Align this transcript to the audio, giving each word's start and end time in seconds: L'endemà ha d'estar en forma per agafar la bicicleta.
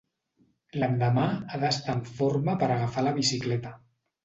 L'endemà 0.83 1.25
ha 1.35 1.59
d'estar 1.65 1.95
en 1.99 2.03
forma 2.17 2.57
per 2.65 2.73
agafar 2.79 3.07
la 3.11 3.17
bicicleta. 3.21 3.79